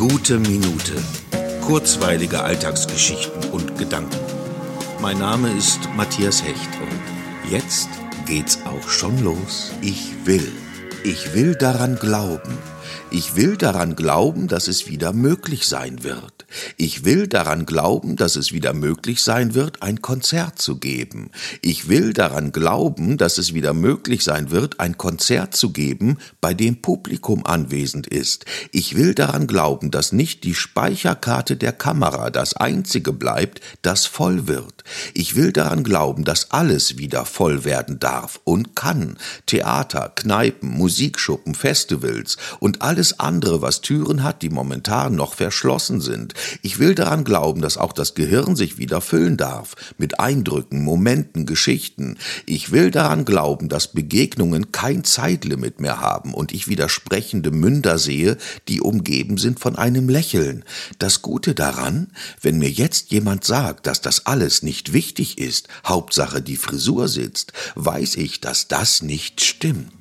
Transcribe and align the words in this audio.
Gute 0.00 0.38
Minute. 0.38 0.94
Kurzweilige 1.60 2.42
Alltagsgeschichten 2.42 3.50
und 3.50 3.76
Gedanken. 3.76 4.16
Mein 5.02 5.18
Name 5.18 5.52
ist 5.52 5.90
Matthias 5.94 6.42
Hecht 6.42 6.70
und 6.80 7.50
jetzt 7.52 7.90
geht's 8.24 8.60
auch 8.64 8.88
schon 8.88 9.22
los. 9.22 9.72
Ich 9.82 10.14
will. 10.24 10.50
Ich 11.04 11.34
will 11.34 11.54
daran 11.54 11.96
glauben. 11.96 12.56
Ich 13.10 13.36
will 13.36 13.58
daran 13.58 13.94
glauben, 13.94 14.48
dass 14.48 14.68
es 14.68 14.88
wieder 14.88 15.12
möglich 15.12 15.66
sein 15.66 16.02
wird. 16.02 16.39
Ich 16.76 17.04
will 17.04 17.26
daran 17.26 17.66
glauben, 17.66 18.16
dass 18.16 18.36
es 18.36 18.52
wieder 18.52 18.72
möglich 18.72 19.22
sein 19.22 19.54
wird, 19.54 19.82
ein 19.82 20.02
Konzert 20.02 20.60
zu 20.60 20.78
geben. 20.78 21.30
Ich 21.62 21.88
will 21.88 22.12
daran 22.12 22.52
glauben, 22.52 23.16
dass 23.16 23.38
es 23.38 23.54
wieder 23.54 23.74
möglich 23.74 24.24
sein 24.24 24.50
wird, 24.50 24.80
ein 24.80 24.98
Konzert 24.98 25.54
zu 25.54 25.70
geben, 25.70 26.18
bei 26.40 26.54
dem 26.54 26.82
Publikum 26.82 27.46
anwesend 27.46 28.06
ist. 28.06 28.44
Ich 28.72 28.96
will 28.96 29.14
daran 29.14 29.46
glauben, 29.46 29.90
dass 29.90 30.12
nicht 30.12 30.44
die 30.44 30.54
Speicherkarte 30.54 31.56
der 31.56 31.72
Kamera 31.72 32.30
das 32.30 32.54
einzige 32.54 33.12
bleibt, 33.12 33.60
das 33.82 34.06
voll 34.06 34.46
wird. 34.46 34.84
Ich 35.14 35.36
will 35.36 35.52
daran 35.52 35.84
glauben, 35.84 36.24
dass 36.24 36.50
alles 36.50 36.98
wieder 36.98 37.24
voll 37.24 37.64
werden 37.64 37.98
darf 37.98 38.40
und 38.44 38.74
kann. 38.74 39.16
Theater, 39.46 40.12
Kneipen, 40.14 40.70
Musikschuppen, 40.70 41.54
Festivals 41.54 42.36
und 42.58 42.82
alles 42.82 43.20
andere, 43.20 43.62
was 43.62 43.80
Türen 43.80 44.22
hat, 44.22 44.42
die 44.42 44.50
momentan 44.50 45.14
noch 45.14 45.34
verschlossen 45.34 46.00
sind. 46.00 46.34
Ich 46.62 46.78
will 46.78 46.94
daran 46.94 47.24
glauben, 47.24 47.60
dass 47.60 47.76
auch 47.76 47.92
das 47.92 48.14
Gehirn 48.14 48.56
sich 48.56 48.78
wieder 48.78 49.00
füllen 49.00 49.36
darf 49.36 49.74
mit 49.98 50.20
Eindrücken, 50.20 50.84
Momenten, 50.84 51.46
Geschichten. 51.46 52.16
Ich 52.46 52.72
will 52.72 52.90
daran 52.90 53.24
glauben, 53.24 53.68
dass 53.68 53.92
Begegnungen 53.92 54.72
kein 54.72 55.04
Zeitlimit 55.04 55.80
mehr 55.80 56.00
haben 56.00 56.34
und 56.34 56.52
ich 56.52 56.68
wieder 56.68 56.88
sprechende 56.88 57.50
Münder 57.50 57.98
sehe, 57.98 58.36
die 58.68 58.80
umgeben 58.80 59.38
sind 59.38 59.60
von 59.60 59.76
einem 59.76 60.08
Lächeln. 60.08 60.64
Das 60.98 61.22
Gute 61.22 61.54
daran, 61.54 62.08
wenn 62.40 62.58
mir 62.58 62.70
jetzt 62.70 63.10
jemand 63.10 63.44
sagt, 63.44 63.86
dass 63.86 64.00
das 64.00 64.26
alles 64.26 64.62
nicht 64.62 64.92
wichtig 64.92 65.38
ist, 65.38 65.68
Hauptsache 65.86 66.42
die 66.42 66.56
Frisur 66.56 67.08
sitzt, 67.08 67.52
weiß 67.74 68.16
ich, 68.16 68.40
dass 68.40 68.68
das 68.68 69.02
nicht 69.02 69.42
stimmt. 69.42 69.99